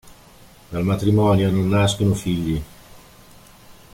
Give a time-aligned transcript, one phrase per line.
[0.71, 2.59] Dal matrimonio non nascono figli.